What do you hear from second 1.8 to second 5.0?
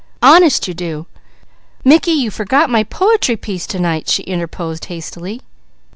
"Mickey, you forgot my po'try piece to night!" she interposed